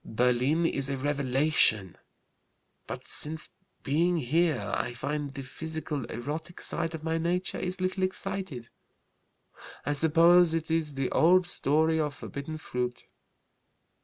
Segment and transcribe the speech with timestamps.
[0.03, 1.95] Berlin is a revelation.
[2.87, 3.51] But since
[3.83, 8.69] being here I find the physical erotic side of my nature is little excited.
[9.85, 13.05] I suppose it is the old story of 'forbidden fruit.'